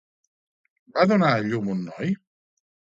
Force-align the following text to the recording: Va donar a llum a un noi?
Va 0.95 1.07
donar 1.13 1.31
a 1.37 1.47
llum 1.51 1.71
a 1.71 1.77
un 1.79 1.87
noi? 1.93 2.13